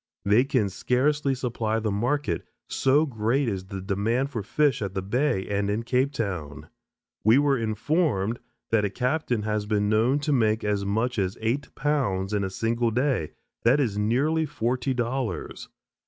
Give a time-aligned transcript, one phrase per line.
[0.25, 5.03] They can scarcely supply the market, so great is the demand for fish at the
[5.03, 6.69] Bay and in Cape Town.
[7.23, 8.39] We were informed
[8.71, 12.49] that a captain has been known to make as much as eight pounds in a
[12.49, 15.69] single day; that is nearly forty dollars.